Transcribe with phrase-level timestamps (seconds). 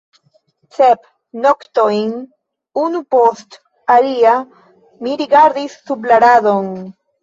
[0.77, 1.03] Sep
[1.43, 2.09] noktojn
[2.87, 3.61] unu post
[3.99, 4.35] alia
[5.05, 6.79] mi rigardis sub la radon.